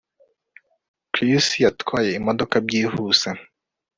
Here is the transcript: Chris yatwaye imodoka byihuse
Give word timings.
Chris 1.13 1.47
yatwaye 1.63 2.09
imodoka 2.19 2.55
byihuse 2.65 3.29